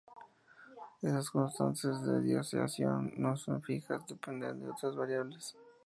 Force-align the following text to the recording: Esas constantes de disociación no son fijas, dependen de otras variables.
Esas 1.03 1.29
constantes 1.29 2.01
de 2.03 2.21
disociación 2.21 3.13
no 3.17 3.37
son 3.37 3.61
fijas, 3.61 4.01
dependen 4.07 4.59
de 4.59 4.71
otras 4.71 4.95
variables. 4.95 5.55